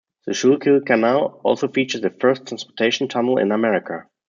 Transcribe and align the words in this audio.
The 0.25 0.33
Schuylkill 0.33 0.81
Canal 0.81 1.39
also 1.43 1.67
featured 1.67 2.01
the 2.01 2.09
first 2.09 2.47
transportation 2.47 3.07
tunnel 3.07 3.37
in 3.37 3.51
America. 3.51 4.07